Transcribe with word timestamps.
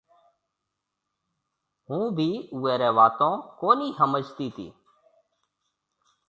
هُون 1.87 2.01
بي 2.15 2.29
اويري 2.53 2.89
واتون 2.97 3.33
ڪونَي 3.59 3.89
سمجهتي 3.99 4.47
تي 4.55 4.67